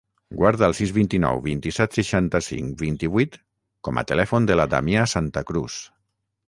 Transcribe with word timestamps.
Guarda 0.37 0.69
el 0.71 0.73
sis, 0.77 0.93
vint-i-nou, 0.95 1.41
vint-i-set, 1.43 1.99
seixanta-cinc, 1.99 2.73
vint-i-vuit 2.81 3.39
com 3.89 4.01
a 4.03 4.09
telèfon 4.15 4.51
de 4.53 4.61
la 4.61 4.71
Damià 4.75 5.07
Santa 5.17 5.49
Cruz. 5.53 5.83